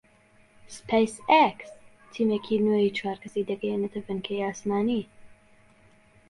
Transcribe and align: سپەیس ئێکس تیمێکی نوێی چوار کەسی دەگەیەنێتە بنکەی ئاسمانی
سپەیس 0.77 1.15
ئێکس 1.31 1.71
تیمێکی 2.13 2.57
نوێی 2.65 2.95
چوار 2.97 3.17
کەسی 3.23 3.47
دەگەیەنێتە 3.49 3.99
بنکەی 4.07 4.43
ئاسمانی 4.45 5.03